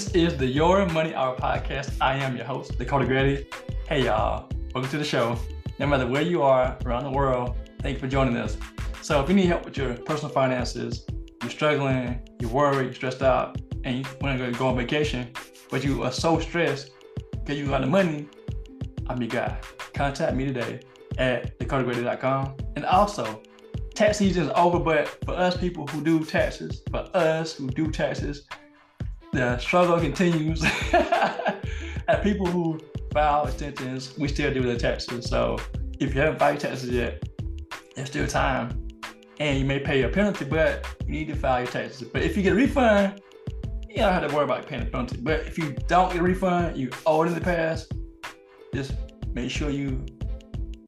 [0.00, 1.94] This is the Your Money Hour podcast.
[2.00, 3.46] I am your host, Dakota Grady.
[3.86, 4.48] Hey, y'all.
[4.74, 5.36] Welcome to the show.
[5.78, 8.56] No matter where you are around the world, thank you for joining us.
[9.02, 11.04] So, if you need help with your personal finances,
[11.42, 15.32] you're struggling, you're worried, you're stressed out, and you want to go on vacation,
[15.70, 16.92] but you are so stressed
[17.32, 18.26] because you got the money,
[19.06, 19.60] I'm your guy.
[19.92, 20.80] Contact me today
[21.18, 22.56] at dakotagrady.com.
[22.76, 23.42] And also,
[23.94, 27.90] tax season is over, but for us people who do taxes, for us who do
[27.90, 28.46] taxes,
[29.32, 30.64] the struggle continues.
[30.92, 32.80] and people who
[33.12, 35.28] file extensions, we still do the taxes.
[35.28, 35.58] So
[35.98, 37.22] if you haven't filed your taxes yet,
[37.94, 38.88] there's still time.
[39.38, 42.08] And you may pay a penalty, but you need to file your taxes.
[42.08, 43.22] But if you get a refund,
[43.88, 45.18] you don't have to worry about paying a penalty.
[45.20, 47.92] But if you don't get a refund, you owe it in the past,
[48.74, 48.92] just
[49.32, 50.04] make sure you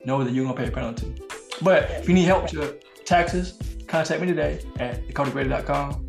[0.04, 1.14] know that you're gonna pay a penalty.
[1.62, 6.08] But if you need help with your taxes, contact me today at dakotagrady.com.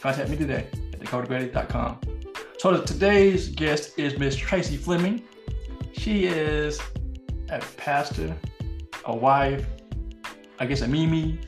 [0.00, 0.66] Contact me today
[1.10, 2.00] dakotagrady.com.
[2.58, 5.22] So today's guest is Miss Tracy Fleming.
[5.92, 6.80] She is
[7.48, 8.36] a pastor,
[9.06, 9.66] a wife,
[10.58, 11.40] I guess a Mimi,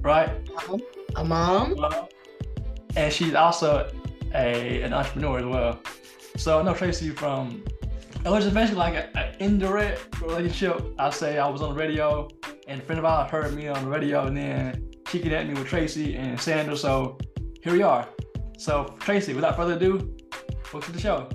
[0.00, 0.28] right?
[0.56, 0.78] Uh-huh.
[1.16, 1.76] A mom.
[2.96, 3.90] And she's also
[4.34, 5.80] a an entrepreneur as well.
[6.36, 7.62] So I know Tracy from
[8.24, 10.94] it was eventually like an indirect relationship.
[10.98, 12.28] I say I was on the radio,
[12.68, 15.60] and a friend of ours heard me on the radio, and then she connected me
[15.60, 16.76] with Tracy and Sandra.
[16.76, 17.18] So
[17.62, 18.08] here we are.
[18.62, 20.14] So Tracy, without further ado,
[20.72, 21.28] welcome to the show.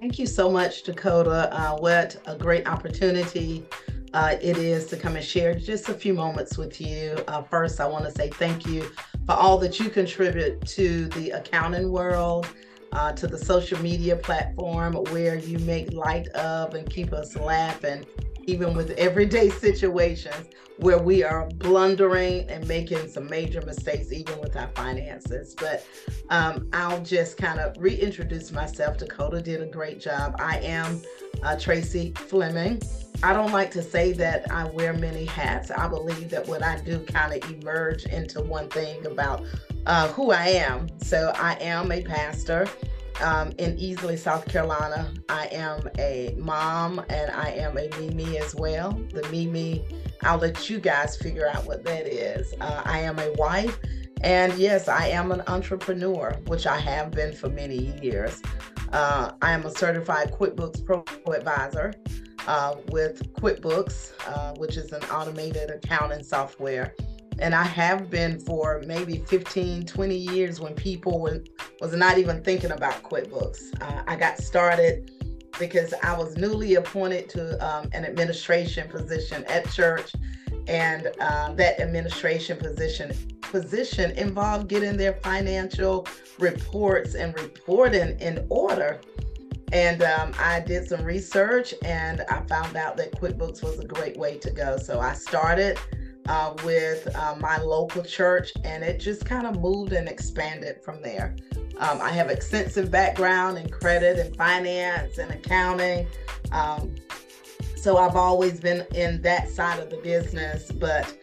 [0.00, 1.48] Thank you so much, Dakota.
[1.52, 3.64] Uh, what a great opportunity
[4.12, 7.16] uh, it is to come and share just a few moments with you.
[7.28, 8.90] Uh, first, I want to say thank you
[9.24, 12.48] for all that you contribute to the accounting world
[12.90, 18.04] uh, to the social media platform where you make light of and keep us laughing,
[18.46, 20.48] even with everyday situations
[20.78, 25.54] where we are blundering and making some major mistakes, even with our finances.
[25.54, 25.86] But
[26.28, 28.98] um, I'll just kind of reintroduce myself.
[28.98, 30.36] Dakota did a great job.
[30.38, 31.00] I am
[31.42, 32.82] uh, Tracy Fleming.
[33.22, 35.70] I don't like to say that I wear many hats.
[35.70, 39.42] I believe that what I do kind of emerge into one thing about
[39.86, 40.88] uh, who I am.
[41.00, 42.68] So I am a pastor
[43.22, 45.12] um, in Easley, South Carolina.
[45.28, 48.92] I am a mom and I am a Mimi as well.
[49.12, 49.84] The Mimi,
[50.22, 52.54] I'll let you guys figure out what that is.
[52.60, 53.78] Uh, I am a wife.
[54.22, 58.42] And yes, I am an entrepreneur, which I have been for many years.
[58.92, 61.04] Uh, I am a certified QuickBooks Pro
[61.34, 61.92] Advisor
[62.46, 66.94] uh, with QuickBooks, uh, which is an automated accounting software
[67.38, 71.42] and I have been for maybe 15, 20 years when people were,
[71.80, 73.82] was not even thinking about QuickBooks.
[73.82, 75.12] Uh, I got started
[75.58, 80.12] because I was newly appointed to um, an administration position at church,
[80.66, 86.06] and uh, that administration position position involved getting their financial
[86.38, 89.00] reports and reporting in order.
[89.72, 94.16] And um, I did some research, and I found out that QuickBooks was a great
[94.16, 94.76] way to go.
[94.76, 95.78] So I started
[96.28, 101.02] uh, with uh, my local church, and it just kind of moved and expanded from
[101.02, 101.36] there.
[101.78, 106.06] Um, I have extensive background in credit and finance and accounting.
[106.52, 106.94] Um,
[107.76, 111.16] so I've always been in that side of the business, but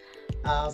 [0.46, 0.72] uh,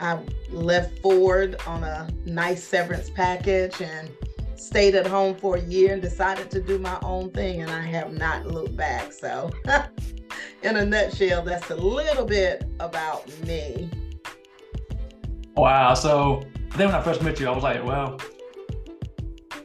[0.00, 0.18] I
[0.50, 4.10] left Ford on a nice severance package and
[4.60, 7.82] stayed at home for a year and decided to do my own thing, and I
[7.82, 9.12] have not looked back.
[9.12, 9.50] So
[10.62, 13.90] in a nutshell, that's a little bit about me.
[15.56, 15.94] Wow.
[15.94, 16.42] So
[16.76, 18.20] then when I first met you, I was like, well,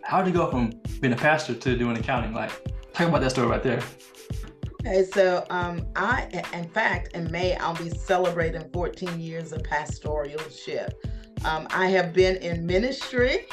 [0.04, 2.34] how did you go from being a pastor to doing accounting?
[2.34, 2.52] Like,
[2.94, 3.84] talk about that story right there.
[4.82, 10.94] Okay, so um, I, in fact, in May, I'll be celebrating 14 years of pastoralship.
[11.44, 13.48] Um, I have been in ministry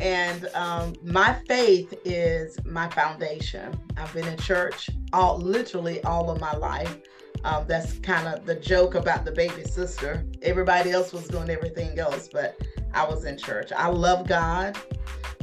[0.00, 3.78] and um, my faith is my foundation.
[3.96, 6.98] I've been in church all literally all of my life.
[7.44, 10.26] Um, that's kind of the joke about the baby sister.
[10.42, 12.60] Everybody else was doing everything else, but
[12.92, 13.72] I was in church.
[13.74, 14.76] I love God.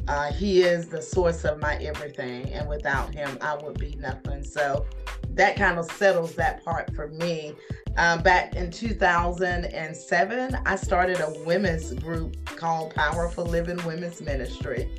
[0.07, 4.43] Uh, he is the source of my everything, and without him, I would be nothing.
[4.43, 4.85] So
[5.37, 7.53] that kind of settles that part for me.
[7.95, 14.89] Um, back in 2007, I started a women's group called Powerful Living Women's Ministry.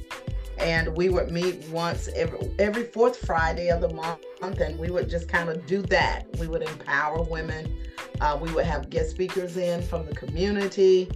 [0.58, 5.08] And we would meet once every, every fourth Friday of the month, and we would
[5.08, 6.26] just kind of do that.
[6.38, 7.76] We would empower women.
[8.20, 11.08] Uh, we would have guest speakers in from the community.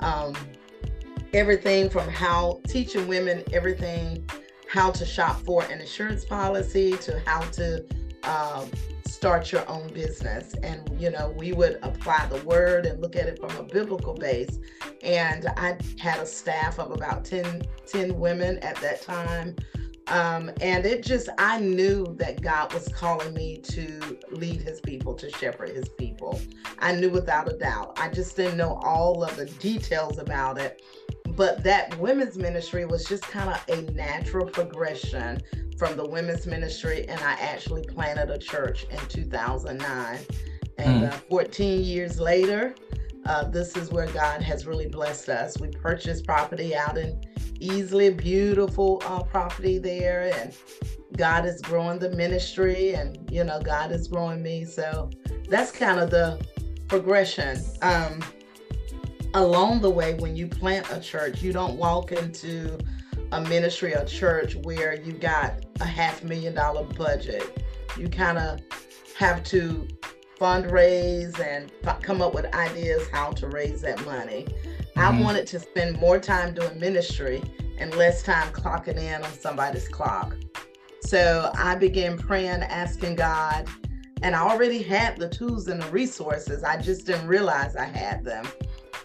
[0.00, 0.34] Um,
[1.32, 4.28] everything from how teaching women everything
[4.68, 7.84] how to shop for an insurance policy to how to
[8.24, 8.70] um,
[9.06, 10.54] start your own business.
[10.62, 14.14] And, you know, we would apply the word and look at it from a biblical
[14.14, 14.58] base.
[15.02, 19.56] And I had a staff of about 10, 10 women at that time.
[20.06, 25.14] Um, and it just, I knew that God was calling me to lead his people,
[25.14, 26.40] to shepherd his people.
[26.80, 27.98] I knew without a doubt.
[28.00, 30.82] I just didn't know all of the details about it.
[31.36, 35.40] But that women's ministry was just kind of a natural progression
[35.78, 40.18] from the women's ministry, and I actually planted a church in 2009.
[40.78, 41.08] And mm.
[41.08, 42.74] uh, 14 years later,
[43.26, 45.58] uh, this is where God has really blessed us.
[45.58, 47.20] We purchased property out in
[47.60, 50.54] Easley beautiful uh, property there, and
[51.16, 54.64] God is growing the ministry, and you know, God is growing me.
[54.64, 55.10] So
[55.48, 56.44] that's kind of the
[56.88, 57.58] progression.
[57.82, 58.20] Um,
[59.34, 62.78] along the way, when you plant a church, you don't walk into
[63.32, 67.64] a ministry or church where you got a half million dollar budget.
[67.96, 68.60] You kind of
[69.16, 69.86] have to
[70.38, 71.70] fundraise and
[72.02, 74.46] come up with ideas how to raise that money.
[74.46, 75.00] Mm-hmm.
[75.00, 77.42] I wanted to spend more time doing ministry
[77.78, 80.36] and less time clocking in on somebody's clock.
[81.02, 83.68] So I began praying, asking God,
[84.22, 86.62] and I already had the tools and the resources.
[86.62, 88.46] I just didn't realize I had them.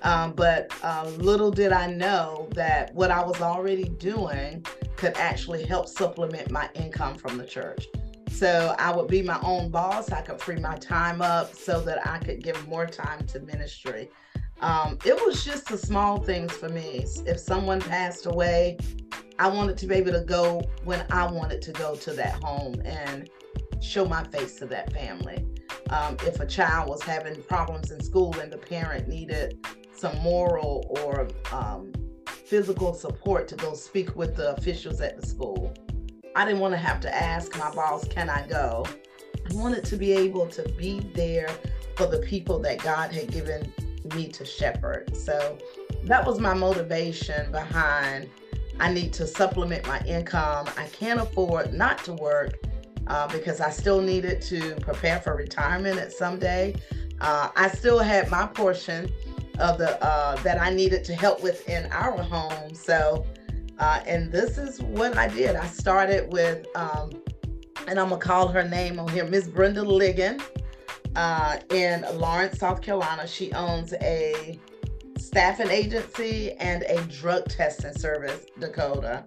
[0.02, 4.66] Um, but uh, little did I know that what I was already doing
[4.96, 7.88] could actually help supplement my income from the church.
[8.30, 10.12] So I would be my own boss.
[10.12, 14.10] I could free my time up so that I could give more time to ministry.
[14.62, 17.06] Um, it was just the small things for me.
[17.26, 18.78] If someone passed away,
[19.40, 22.82] I wanted to be able to go when I wanted to go to that home
[22.86, 23.30] and
[23.82, 25.46] show my face to that family.
[25.90, 29.66] Um, if a child was having problems in school and the parent needed
[29.96, 31.92] some moral or um,
[32.28, 35.74] physical support to go speak with the officials at the school.
[36.36, 38.86] I didn't want to have to ask my boss, Can I go?
[39.50, 41.50] I wanted to be able to be there
[41.96, 43.72] for the people that God had given
[44.16, 45.16] me to shepherd.
[45.16, 45.58] So
[46.04, 48.30] that was my motivation behind
[48.80, 50.68] I need to supplement my income.
[50.78, 52.60] I can't afford not to work
[53.08, 56.76] uh, because I still needed to prepare for retirement at some day.
[57.22, 59.10] Uh, I still had my portion
[59.60, 62.74] of the uh, that I needed to help with in our home.
[62.74, 63.26] So,
[63.80, 65.56] uh, and this is what I did.
[65.56, 67.12] I started with, um,
[67.88, 70.42] and I'm gonna call her name on here, Miss Brenda Ligon,
[71.16, 73.28] uh, in Laurens, South Carolina.
[73.28, 74.60] She owns a
[75.18, 79.24] staffing agency and a drug testing service, Dakota.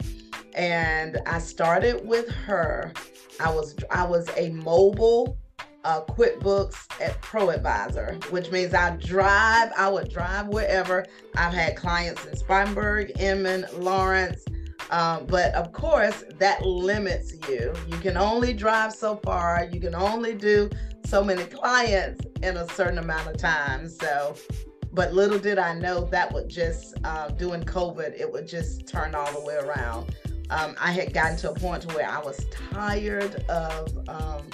[0.55, 2.93] And I started with her.
[3.41, 5.39] I was I was a mobile
[5.85, 11.07] uh, QuickBooks at ProAdvisor, which means I drive, I would drive wherever.
[11.37, 14.45] I've had clients in Spartanburg, Inman, Laurens.
[14.91, 17.75] Um, but of course, that limits you.
[17.87, 20.71] You can only drive so far, you can only do
[21.05, 23.89] so many clients in a certain amount of time.
[23.89, 24.35] So,
[24.93, 29.15] but little did I know that would just, uh, during COVID, it would just turn
[29.15, 30.15] all the way around.
[30.51, 34.49] Um, I had gotten to a point where I was tired of um,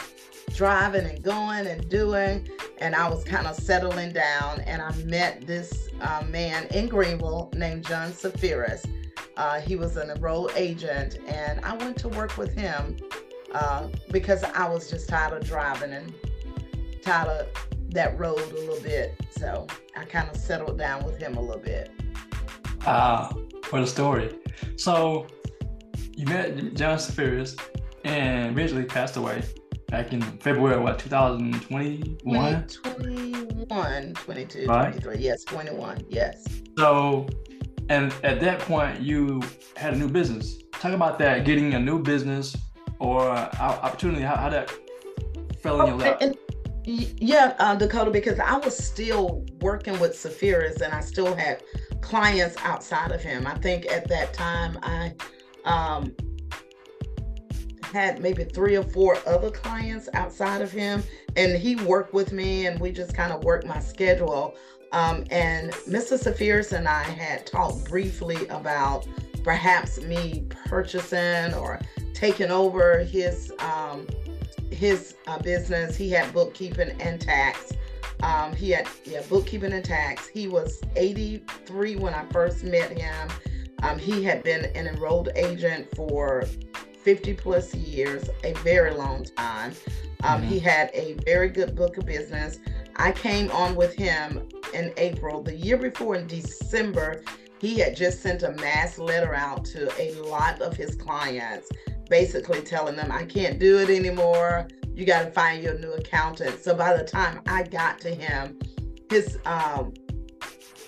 [0.54, 2.48] driving and going and doing.
[2.78, 4.60] And I was kind of settling down.
[4.60, 8.84] And I met this uh, man in Greenville named John Safiris.
[9.36, 12.96] Uh, he was an enrolled agent, and I went to work with him
[13.52, 16.14] uh, because I was just tired of driving and
[17.02, 17.48] tired of
[17.90, 19.20] that road a little bit.
[19.30, 21.90] So I kind of settled down with him a little bit.
[22.86, 23.32] Ah,
[23.70, 24.38] what a story.
[24.76, 25.26] So
[26.12, 27.58] you met John Safiris
[28.04, 29.42] and eventually passed away
[29.94, 32.66] back in February, what, 2021?
[32.66, 34.90] 21, 22, right?
[34.90, 35.18] 23.
[35.18, 36.04] Yes, 21.
[36.08, 36.44] Yes.
[36.76, 37.28] So,
[37.88, 39.40] and at that point, you
[39.76, 40.58] had a new business.
[40.72, 42.56] Talk about that, getting a new business
[42.98, 44.72] or opportunity, how, how that
[45.62, 46.18] fell in your lap.
[46.20, 46.36] And,
[46.84, 51.62] yeah, uh, Dakota, because I was still working with Safiris and I still had
[52.00, 53.46] clients outside of him.
[53.46, 55.14] I think at that time I
[55.64, 56.16] um,
[57.94, 61.02] had maybe three or four other clients outside of him,
[61.36, 64.56] and he worked with me, and we just kind of worked my schedule.
[64.90, 66.18] Um, and Mr.
[66.18, 69.06] Safiris and I had talked briefly about
[69.44, 71.80] perhaps me purchasing or
[72.14, 74.08] taking over his um,
[74.72, 75.94] his uh, business.
[75.94, 77.72] He had bookkeeping and tax.
[78.24, 80.26] Um, he had yeah bookkeeping and tax.
[80.26, 83.28] He was 83 when I first met him.
[83.84, 86.44] Um, he had been an enrolled agent for
[87.04, 89.72] 50 plus years, a very long time.
[90.22, 90.48] Um, mm-hmm.
[90.48, 92.58] He had a very good book of business.
[92.96, 95.42] I came on with him in April.
[95.42, 97.22] The year before, in December,
[97.60, 101.68] he had just sent a mass letter out to a lot of his clients,
[102.08, 104.68] basically telling them, I can't do it anymore.
[104.94, 106.62] you got to find your new accountant.
[106.62, 108.58] So by the time I got to him,
[109.10, 109.92] his um,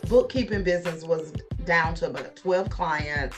[0.08, 1.32] bookkeeping business was
[1.66, 3.37] down to about 12 clients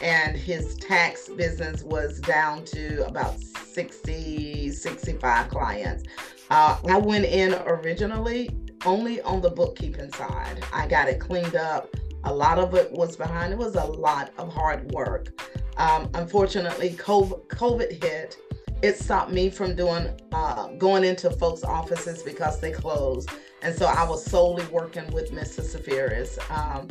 [0.00, 6.04] and his tax business was down to about 60 65 clients.
[6.50, 8.50] Uh, i went in originally
[8.84, 10.64] only on the bookkeeping side.
[10.72, 11.94] I got it cleaned up.
[12.24, 13.52] A lot of it was behind.
[13.52, 15.40] It was a lot of hard work.
[15.76, 18.36] Um, unfortunately COVID, hit.
[18.82, 23.30] It stopped me from doing uh, going into folks offices because they closed.
[23.62, 26.38] And so i was solely working with mr Safiris.
[26.50, 26.88] Um,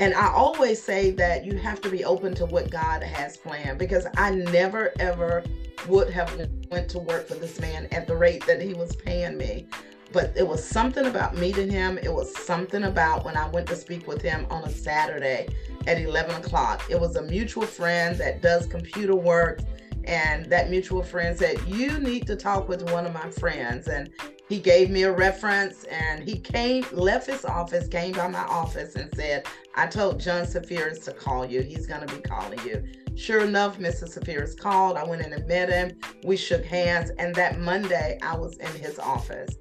[0.00, 3.78] and I always say that you have to be open to what God has planned
[3.78, 5.42] because I never ever
[5.88, 9.36] would have went to work for this man at the rate that he was paying
[9.36, 9.66] me.
[10.12, 11.98] But it was something about meeting him.
[11.98, 15.48] It was something about when I went to speak with him on a Saturday
[15.86, 16.82] at 11 o'clock.
[16.88, 19.60] It was a mutual friend that does computer work
[20.04, 24.10] and that mutual friend said you need to talk with one of my friends and
[24.48, 28.94] he gave me a reference and he came left his office came by my office
[28.94, 32.82] and said i told john Safiris to call you he's going to be calling you
[33.16, 37.34] sure enough mr Safiris called i went in and met him we shook hands and
[37.34, 39.56] that monday i was in his office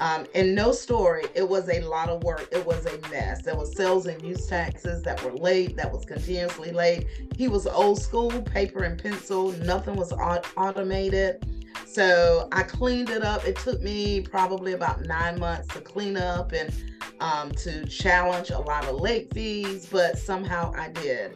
[0.00, 2.48] um, in no story, it was a lot of work.
[2.50, 3.42] It was a mess.
[3.42, 7.06] There was sales and use taxes that were late, that was continuously late.
[7.36, 9.52] He was old school, paper and pencil.
[9.52, 11.46] Nothing was automated.
[11.92, 13.44] So I cleaned it up.
[13.44, 16.72] It took me probably about nine months to clean up and
[17.20, 21.34] um, to challenge a lot of late fees, but somehow I did.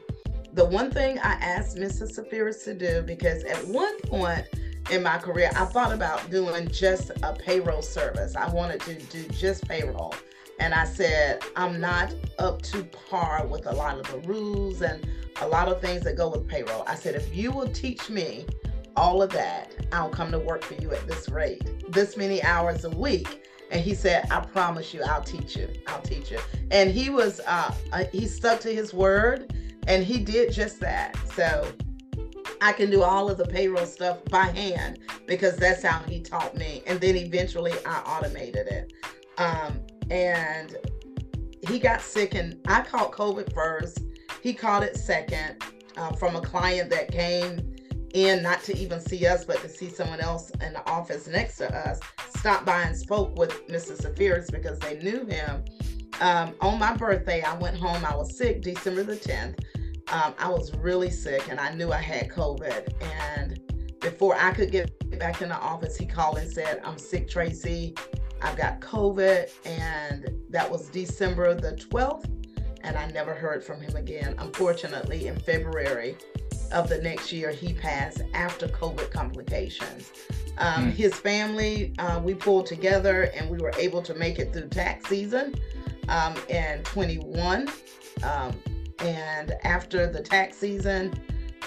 [0.54, 2.18] The one thing I asked Mrs.
[2.18, 4.46] Safiris to do, because at one point,
[4.90, 8.34] in my career, I thought about doing just a payroll service.
[8.34, 10.14] I wanted to do just payroll.
[10.58, 15.06] And I said, I'm not up to par with a lot of the rules and
[15.42, 16.82] a lot of things that go with payroll.
[16.86, 18.46] I said, if you will teach me
[18.96, 22.84] all of that, I'll come to work for you at this rate, this many hours
[22.84, 23.42] a week.
[23.70, 25.68] And he said, I promise you, I'll teach you.
[25.88, 26.38] I'll teach you.
[26.70, 29.52] And he was, uh, uh he stuck to his word
[29.86, 31.16] and he did just that.
[31.34, 31.66] So
[32.60, 36.56] I can do all of the payroll stuff by hand because that's how he taught
[36.56, 36.82] me.
[36.86, 38.92] And then eventually I automated it.
[39.38, 40.76] Um, and
[41.66, 44.00] he got sick, and I caught COVID first.
[44.42, 45.62] He caught it second
[45.96, 47.75] uh, from a client that came
[48.16, 51.58] in not to even see us, but to see someone else in the office next
[51.58, 52.00] to us.
[52.37, 53.96] Stopped by and spoke with Mr.
[53.96, 55.64] Safiris because they knew him.
[56.20, 58.04] Um, on my birthday, I went home.
[58.04, 59.58] I was sick December the 10th
[60.08, 63.02] um, I was really sick and I knew I had COVID.
[63.02, 63.61] And
[64.00, 67.94] before I could get back in the office, he called and said, I'm sick, Tracy.
[68.40, 69.50] I've got COVID.
[69.64, 72.30] And that was December the 12th.
[72.82, 74.37] And I never heard from him again.
[74.38, 76.16] Unfortunately, in February
[76.73, 80.12] of the next year, he passed after COVID complications.
[80.58, 80.92] Um, mm.
[80.92, 85.08] His family, uh, we pulled together and we were able to make it through tax
[85.08, 85.54] season
[86.08, 87.68] um, in 21.
[88.23, 88.56] Um,
[89.00, 91.12] and after the tax season,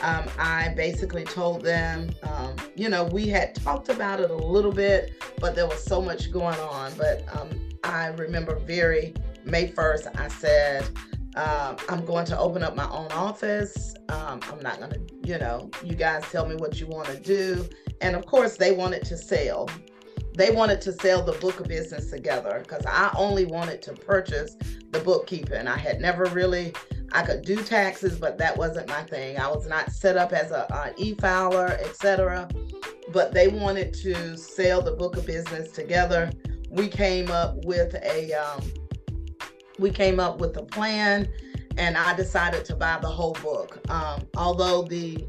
[0.01, 4.71] um, I basically told them, um, you know, we had talked about it a little
[4.71, 6.93] bit, but there was so much going on.
[6.97, 7.49] But um,
[7.83, 9.13] I remember very
[9.43, 10.89] May 1st, I said,
[11.35, 13.93] um, I'm going to open up my own office.
[14.09, 17.19] Um, I'm not going to, you know, you guys tell me what you want to
[17.19, 17.67] do.
[18.01, 19.69] And of course, they wanted to sell.
[20.35, 24.55] They wanted to sell the book of business together because I only wanted to purchase
[24.91, 25.67] the bookkeeping.
[25.67, 26.73] I had never really
[27.11, 29.37] I could do taxes, but that wasn't my thing.
[29.37, 32.47] I was not set up as a, an e-filer, etc.
[33.11, 36.31] But they wanted to sell the book of business together.
[36.69, 38.61] We came up with a um,
[39.79, 41.27] we came up with a plan,
[41.77, 43.79] and I decided to buy the whole book.
[43.89, 45.25] Um, although the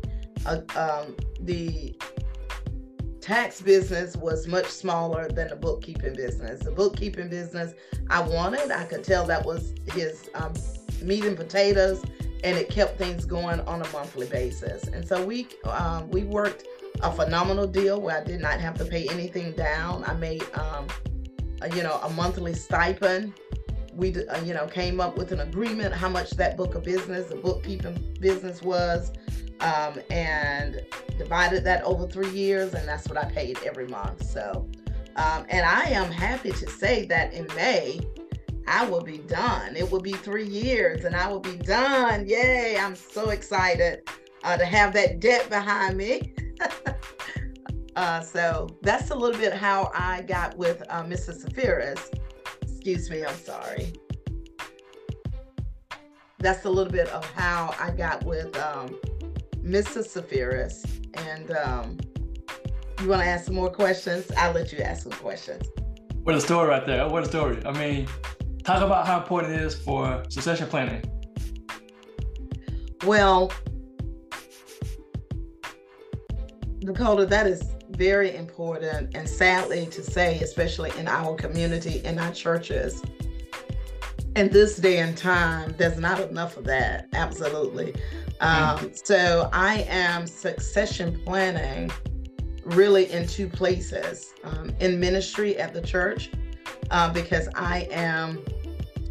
[0.46, 1.96] uh, um, the
[3.20, 6.60] tax business was much smaller than the bookkeeping business.
[6.60, 7.74] The bookkeeping business
[8.08, 10.54] I wanted, I could tell that was his um,
[11.02, 12.02] meat and potatoes,
[12.42, 14.84] and it kept things going on a monthly basis.
[14.88, 16.66] And so we um, we worked
[17.02, 20.04] a phenomenal deal where I did not have to pay anything down.
[20.04, 20.88] I made um,
[21.74, 23.34] you know a monthly stipend.
[24.00, 27.26] We uh, you know came up with an agreement how much that book of business,
[27.26, 29.12] the bookkeeping business was,
[29.60, 30.80] um, and
[31.18, 34.28] divided that over three years, and that's what I paid every month.
[34.28, 34.68] So.
[35.16, 38.00] Um, and I am happy to say that in May,
[38.66, 39.76] I will be done.
[39.76, 42.26] It will be three years and I will be done.
[42.26, 42.78] Yay.
[42.78, 44.08] I'm so excited
[44.44, 46.32] uh, to have that debt behind me.
[47.96, 51.44] uh, so that's a little bit how I got with uh, Mrs.
[51.44, 52.08] Safiris.
[52.80, 53.92] Excuse me, I'm sorry.
[56.38, 58.98] That's a little bit of how I got with um,
[59.62, 60.16] Mrs.
[60.16, 60.82] Safiris.
[61.12, 61.98] And um,
[63.02, 64.32] You want to ask some more questions?
[64.34, 65.68] I'll let you ask some questions.
[66.22, 67.06] What a story right there.
[67.06, 67.62] What a story.
[67.66, 68.08] I mean,
[68.64, 71.04] talk about how important it is for succession planning.
[73.04, 73.52] Well,
[76.78, 77.62] Dakota, that is
[78.00, 79.14] very important.
[79.14, 83.02] And sadly to say, especially in our community, in our churches,
[84.36, 87.08] in this day and time, there's not enough of that.
[87.12, 87.94] Absolutely.
[88.40, 91.90] Um, so I am succession planning
[92.64, 96.30] really in two places um, in ministry at the church,
[96.90, 98.42] uh, because I am.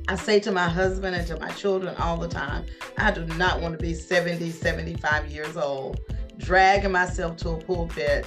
[0.07, 2.65] I say to my husband and to my children all the time,
[2.97, 5.99] I do not want to be 70, 75 years old,
[6.37, 8.25] dragging myself to a pulpit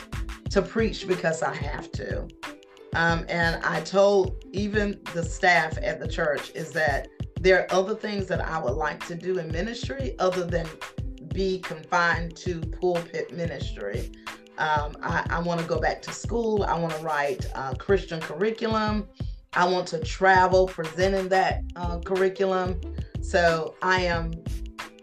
[0.53, 2.29] to preach because I have to.
[2.95, 7.09] Um, and I told even the staff at the church is that
[7.41, 10.69] there are other things that I would like to do in ministry other than
[11.33, 14.13] be confined to pulpit ministry.
[14.59, 16.65] Um, I, I want to go back to school.
[16.65, 19.09] I want to write uh, Christian curriculum.
[19.55, 22.79] I want to travel presenting that uh, curriculum.
[23.23, 24.33] So I am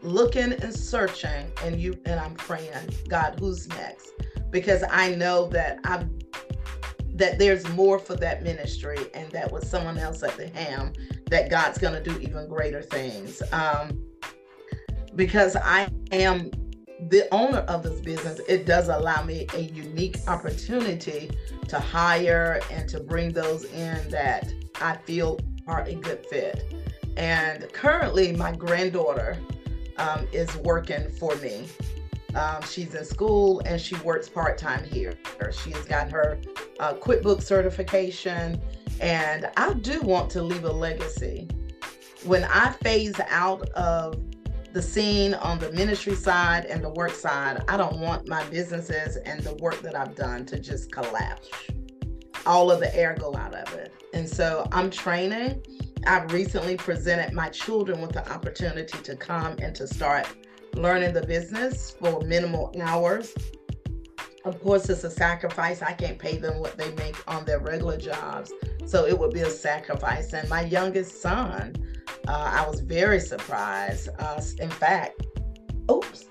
[0.04, 4.12] looking and searching, and you and I'm praying, God, who's next?
[4.52, 6.10] Because I know that I've
[7.16, 10.94] that there's more for that ministry, and that with someone else at the ham
[11.30, 13.44] that God's going to do even greater things.
[13.52, 14.02] Um,
[15.16, 16.50] because I am
[17.10, 21.30] the owner of this business, it does allow me a unique opportunity
[21.68, 24.52] to hire and to bring those in that
[24.82, 26.74] I feel are a good fit.
[27.18, 29.38] And currently, my granddaughter
[29.98, 31.68] um, is working for me.
[32.36, 35.14] Um, she's in school and she works part time here.
[35.52, 36.40] She has got her
[36.80, 38.62] uh, QuickBooks certification,
[39.00, 41.48] and I do want to leave a legacy.
[42.26, 44.20] When I phase out of
[44.74, 49.18] the scene on the ministry side and the work side, I don't want my businesses
[49.18, 51.50] and the work that I've done to just collapse.
[52.46, 53.94] All of the air go out of it.
[54.14, 55.64] And so I'm training.
[56.06, 60.28] I've recently presented my children with the opportunity to come and to start
[60.74, 63.34] learning the business for minimal hours.
[64.46, 65.82] Of course, it's a sacrifice.
[65.82, 68.54] I can't pay them what they make on their regular jobs.
[68.86, 70.34] So it would be a sacrifice.
[70.34, 71.76] And my youngest son,
[72.28, 74.10] uh, I was very surprised.
[74.18, 75.22] Uh, in fact,
[75.92, 76.26] oops,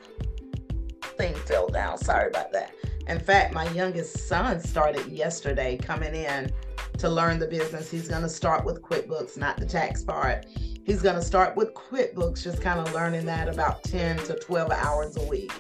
[1.17, 1.99] thing fell down.
[1.99, 2.73] Sorry about that.
[3.09, 6.51] In fact, my youngest son started yesterday coming in
[6.99, 7.91] to learn the business.
[7.91, 10.47] He's going to start with QuickBooks, not the tax part.
[10.89, 14.71] He's going to start with QuickBooks, just kind of learning that about 10 to 12
[14.71, 15.53] hours a week.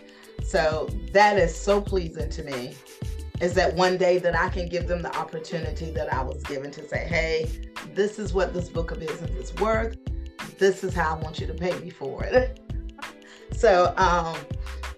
[0.42, 2.74] So that is so pleasing to me
[3.42, 6.70] is that one day that I can give them the opportunity that I was given
[6.70, 7.46] to say, hey,
[7.92, 9.98] this is what this book of business is worth.
[10.56, 12.58] This is how I want you to pay me for it.
[13.52, 14.34] so um,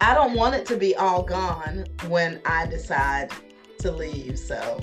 [0.00, 3.32] I don't want it to be all gone when I decide
[3.80, 4.38] to leave.
[4.38, 4.80] So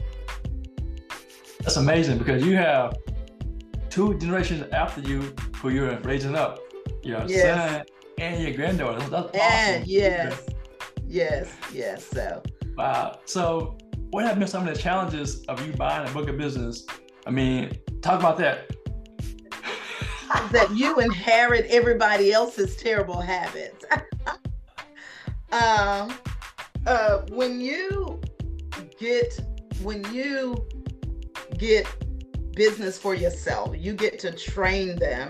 [1.61, 2.97] that's amazing because you have
[3.97, 5.21] two generations after you
[5.55, 6.59] who you're raising up.
[7.01, 7.41] Your yes.
[7.41, 7.85] son
[8.19, 8.99] and your granddaughter.
[9.09, 9.83] That's and awesome.
[9.87, 10.49] Yes.
[11.07, 11.55] Yes.
[11.73, 12.05] Yes.
[12.05, 12.43] So
[12.77, 13.17] Wow.
[13.25, 13.75] So
[14.11, 16.85] what have been some of the challenges of you buying a book of business?
[17.25, 17.71] I mean,
[18.03, 18.69] talk about that.
[20.51, 23.83] that you inherit everybody else's terrible habits.
[25.51, 26.13] um,
[26.85, 28.21] uh, when you
[28.99, 29.39] get
[29.81, 30.67] when you
[31.57, 31.87] get
[32.57, 35.29] business for yourself, you get to train them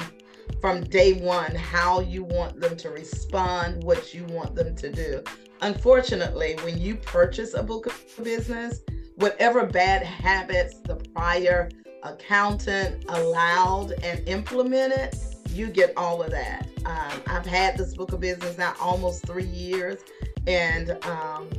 [0.61, 5.21] from day one how you want them to respond, what you want them to do.
[5.61, 8.79] Unfortunately, when you purchase a book of business,
[9.15, 11.69] whatever bad habits the prior
[12.03, 15.13] accountant allowed and implemented,
[15.49, 16.67] you get all of that.
[16.85, 19.99] Um, I've had this book of business now almost three years,
[20.45, 21.49] and um,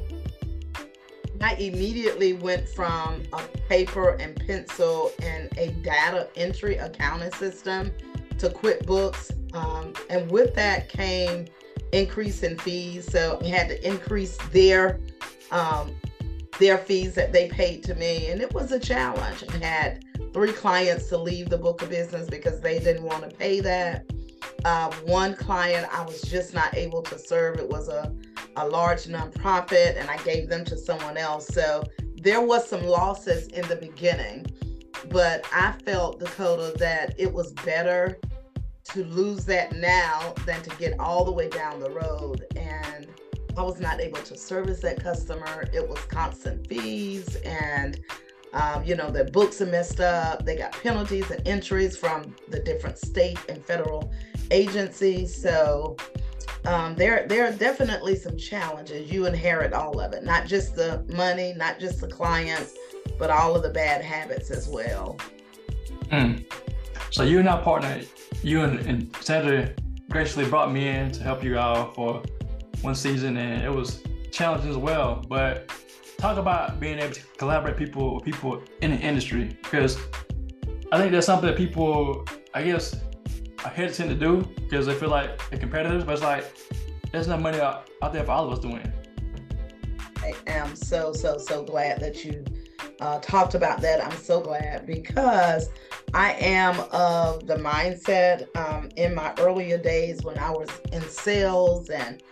[1.40, 7.92] I immediately went from a paper and pencil and a data entry accounting system
[8.38, 9.32] to QuickBooks.
[9.54, 11.46] Um, and with that came
[11.92, 13.10] increase in fees.
[13.10, 15.00] So we had to increase their
[15.50, 15.94] um,
[16.58, 19.44] their fees that they paid to me, and it was a challenge.
[19.48, 23.34] I had three clients to leave the book of business because they didn't want to
[23.36, 24.10] pay that.
[24.64, 27.58] Uh, one client I was just not able to serve.
[27.58, 28.12] It was a,
[28.58, 31.46] a large nonprofit, and I gave them to someone else.
[31.48, 31.84] So
[32.22, 34.46] there was some losses in the beginning,
[35.10, 38.18] but I felt Dakota that it was better
[38.84, 42.44] to lose that now than to get all the way down the road.
[42.56, 43.06] And
[43.56, 45.68] I was not able to service that customer.
[45.72, 48.00] It was constant fees and
[48.54, 50.44] um, you know, their books are messed up.
[50.44, 54.10] They got penalties and entries from the different state and federal
[54.50, 55.40] agencies.
[55.40, 55.96] So
[56.68, 59.10] um, there there are definitely some challenges.
[59.10, 62.76] You inherit all of it, not just the money, not just the clients,
[63.18, 65.16] but all of the bad habits as well.
[66.12, 66.44] Mm.
[67.10, 68.02] So you and our partner,
[68.42, 69.70] you and, and Sandra
[70.10, 72.22] graciously brought me in to help you out for
[72.82, 75.24] one season, and it was challenging as well.
[75.26, 75.72] But
[76.18, 79.96] talk about being able to collaborate people with people in the industry because
[80.92, 82.94] I think that's something that people, I guess,
[83.64, 86.44] are hesitant to do because they feel like they're competitors, but it's like
[87.12, 88.92] there's not money out, out there for all of us doing.
[90.18, 92.44] I am so so so glad that you
[93.00, 94.04] uh, talked about that.
[94.04, 95.70] I'm so glad because
[96.14, 101.90] I am of the mindset um, in my earlier days when I was in sales
[101.90, 102.22] and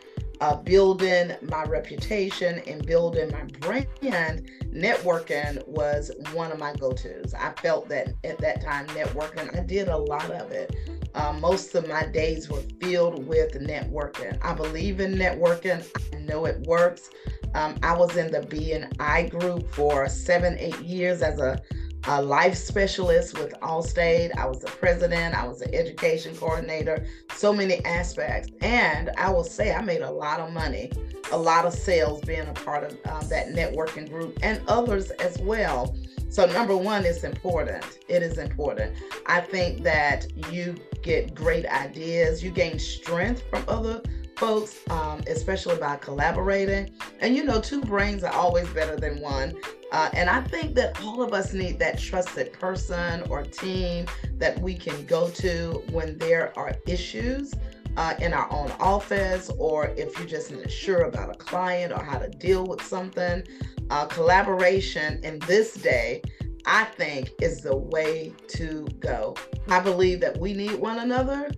[0.41, 7.33] uh, building my reputation and building my brand, networking was one of my go tos.
[7.35, 10.75] I felt that at that time, networking, I did a lot of it.
[11.17, 14.39] Uh, most of my days were filled with networking.
[14.43, 15.83] I believe in networking,
[16.15, 17.09] I know it works.
[17.55, 21.59] Um, I was in the BNI group for seven, eight years as a
[22.09, 24.37] a life specialist with Allstate.
[24.37, 25.35] I was the president.
[25.35, 27.05] I was the education coordinator.
[27.35, 28.51] So many aspects.
[28.61, 30.93] And I will say I made a lot of money,
[31.33, 35.39] a lot of sales being a part of um, that networking group and others as
[35.39, 35.97] well.
[36.29, 37.99] So, number one, it's important.
[38.09, 38.95] It is important.
[39.27, 44.03] I think that you get great ideas, you gain strength from other
[44.37, 46.91] folks, um, especially by collaborating.
[47.21, 49.57] And you know, two brains are always better than one.
[49.93, 54.07] Uh, and I think that all of us need that trusted person or team
[54.39, 57.55] that we can go to when there are issues
[57.97, 62.03] uh, in our own office, or if you're just not sure about a client or
[62.03, 63.43] how to deal with something.
[63.89, 66.21] Uh, collaboration in this day,
[66.67, 69.37] I think, is the way to go.
[69.69, 71.51] I believe that we need one another.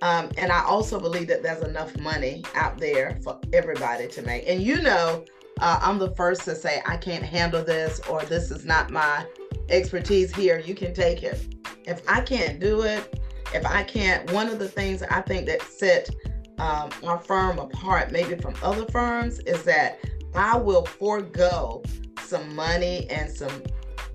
[0.00, 4.44] Um, and I also believe that there's enough money out there for everybody to make.
[4.48, 5.24] And you know,
[5.60, 9.26] uh, I'm the first to say, I can't handle this or this is not my
[9.68, 10.60] expertise here.
[10.60, 11.54] You can take it.
[11.84, 13.20] If I can't do it,
[13.52, 16.10] if I can't, one of the things I think that set
[16.58, 19.98] um, our firm apart, maybe from other firms, is that
[20.34, 21.82] I will forego
[22.24, 23.62] some money and some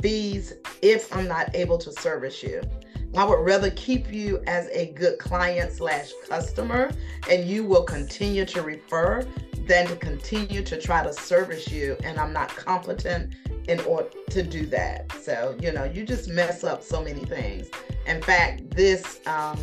[0.02, 2.62] fees if I'm not able to service you.
[3.16, 6.92] I would rather keep you as a good client slash customer
[7.30, 9.26] and you will continue to refer
[9.68, 13.36] than to continue to try to service you and I'm not competent
[13.68, 15.12] in order to do that.
[15.22, 17.70] So, you know, you just mess up so many things.
[18.08, 19.58] In fact, this um,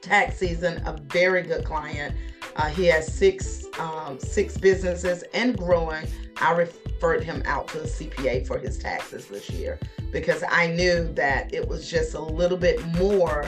[0.00, 2.16] tax season, a very good client.
[2.56, 6.06] Uh, he has six um, six businesses and growing.
[6.38, 9.78] I referred him out to the CPA for his taxes this year
[10.10, 13.46] because I knew that it was just a little bit more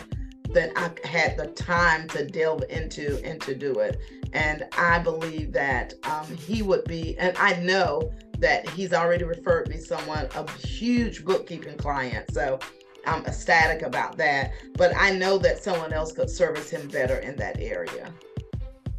[0.51, 3.99] than I had the time to delve into and to do it.
[4.33, 9.69] And I believe that um, he would be, and I know that he's already referred
[9.69, 12.33] me someone, a huge bookkeeping client.
[12.33, 12.59] So
[13.07, 14.53] I'm ecstatic about that.
[14.75, 18.13] But I know that someone else could service him better in that area.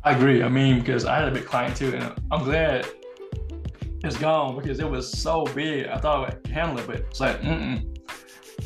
[0.03, 0.43] I agree.
[0.43, 2.87] I mean, because I had a big client too, and I'm glad
[4.03, 5.87] it's gone because it was so big.
[5.87, 7.85] I thought I could handle it, but it's like, mm-mm.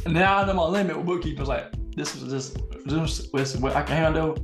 [0.06, 1.40] And now I know my limit with bookkeeping.
[1.40, 4.38] It's like, this is just this is what I can handle.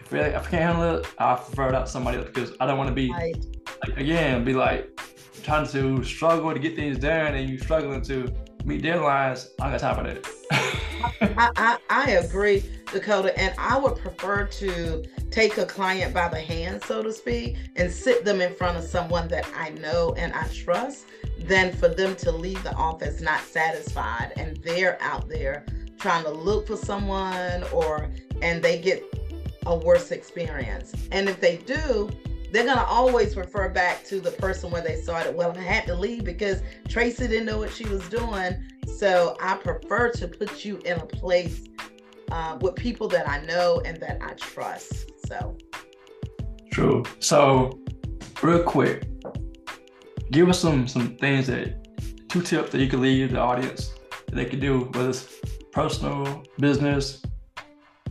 [0.00, 2.52] If I, if I can't handle it, I prefer it out to somebody else because
[2.60, 3.36] I don't want to be, right.
[3.86, 5.00] like, again, be like
[5.42, 8.32] trying to struggle to get things done and you struggling to
[8.64, 9.48] meet deadlines.
[9.60, 10.26] I got time for that.
[11.38, 15.04] I, I, I agree, Dakota, and I would prefer to
[15.36, 18.82] take a client by the hand, so to speak, and sit them in front of
[18.82, 21.04] someone that I know and I trust
[21.40, 25.66] than for them to leave the office not satisfied and they're out there
[25.98, 29.04] trying to look for someone or and they get
[29.66, 30.94] a worse experience.
[31.12, 32.08] And if they do,
[32.50, 35.36] they're going to always refer back to the person where they started.
[35.36, 38.56] Well, I had to leave because Tracy didn't know what she was doing.
[38.96, 41.66] So I prefer to put you in a place
[42.30, 45.10] uh, with people that I know and that I trust.
[45.26, 45.56] So
[46.70, 47.04] true.
[47.20, 47.80] So,
[48.42, 49.08] real quick,
[50.30, 53.94] give us some some things that two tips that you could leave the audience
[54.26, 55.36] that they could do, whether it's
[55.72, 57.22] personal, business.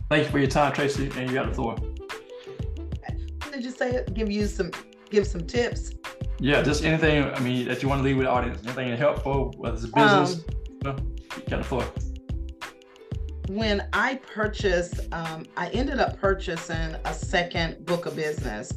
[0.08, 1.76] Thank you for your time, Tracy, and you got the floor.
[3.52, 4.70] Did you say give you some
[5.10, 5.92] give some tips?
[6.38, 7.24] Yeah, just anything.
[7.24, 10.44] I mean, that you want to leave with the audience, anything helpful, whether it's business.
[10.84, 11.84] Um, you got the floor
[13.48, 18.72] when I purchased, um, I ended up purchasing a second book of business.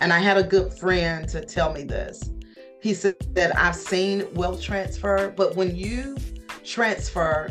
[0.00, 2.30] And I had a good friend to tell me this.
[2.80, 6.16] He said that I've seen wealth transfer, but when you
[6.64, 7.50] transfer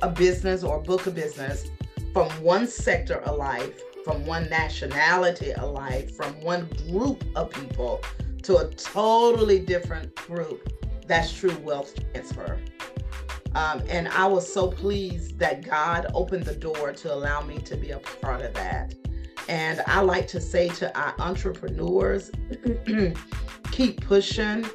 [0.00, 1.70] a business or book of business
[2.12, 8.02] from one sector of life from one nationality of life, from one group of people
[8.42, 10.68] to a totally different group.
[11.06, 12.60] That's true wealth transfer.
[13.54, 17.76] Um, and I was so pleased that God opened the door to allow me to
[17.76, 18.94] be a part of that.
[19.48, 22.30] And I like to say to our entrepreneurs
[23.70, 24.66] keep pushing,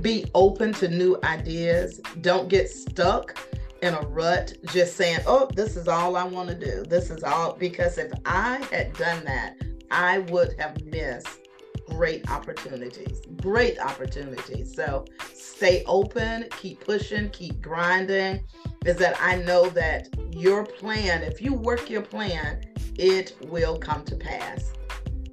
[0.00, 3.36] be open to new ideas, don't get stuck
[3.82, 6.84] in a rut just saying, oh, this is all I want to do.
[6.84, 7.54] This is all.
[7.54, 9.56] Because if I had done that,
[9.90, 11.41] I would have missed
[11.88, 14.74] great opportunities, great opportunities.
[14.74, 18.40] So stay open, keep pushing, keep grinding.
[18.84, 22.62] Is that I know that your plan, if you work your plan,
[22.96, 24.72] it will come to pass.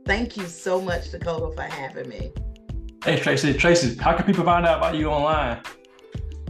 [0.05, 2.31] Thank you so much, Dakota, for having me.
[3.03, 3.53] Hey, Tracy.
[3.53, 5.61] Tracy, how can people find out about you online?